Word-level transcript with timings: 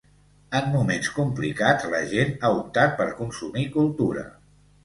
En 0.59 0.71
moments 0.75 1.09
complicats, 1.17 1.85
la 1.93 2.01
gent 2.13 2.33
ha 2.41 2.51
optat 2.63 2.99
per 3.03 3.09
consumir 3.23 3.67
cultura. 3.77 4.29